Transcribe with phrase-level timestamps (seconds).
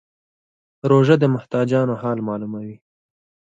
[0.89, 2.75] روژه د محتاجانو حال معلوموي.